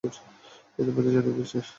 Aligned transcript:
ইতোমধ্যেই 0.79 1.13
জানিয়ে 1.15 1.35
দিয়েছি। 1.37 1.57